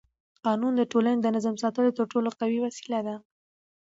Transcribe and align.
قانون 0.45 0.73
د 0.77 0.81
ټولنې 0.91 1.19
د 1.21 1.27
نظم 1.35 1.55
ساتلو 1.63 1.95
تر 1.97 2.05
ټولو 2.11 2.29
قوي 2.39 2.59
وسیله 2.61 2.99
ده 3.07 3.15